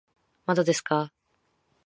[0.47, 1.13] まだですかー